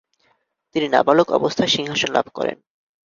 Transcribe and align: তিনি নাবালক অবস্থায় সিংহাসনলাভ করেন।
তিনি 0.75 0.87
নাবালক 0.87 1.27
অবস্থায় 1.31 1.73
সিংহাসনলাভ 1.75 2.25
করেন। 2.33 2.57